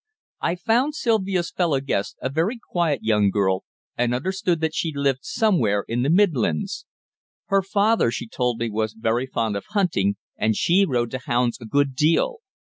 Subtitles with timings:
[0.41, 3.65] I found Sylvia's fellow guest a very quiet young girl,
[3.95, 6.87] and understood that she lived somewhere in the Midlands.
[7.49, 11.59] Her father, she told me, was very fond of hunting, and she rode to hounds
[11.61, 12.37] a good deal.